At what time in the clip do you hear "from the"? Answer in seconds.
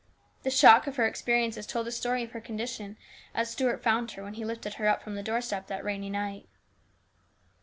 5.03-5.21